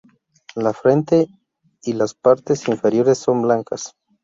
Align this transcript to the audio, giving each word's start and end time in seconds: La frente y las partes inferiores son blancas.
La 0.55 0.73
frente 0.73 1.27
y 1.83 1.93
las 1.93 2.15
partes 2.15 2.67
inferiores 2.67 3.19
son 3.19 3.43
blancas. 3.43 3.93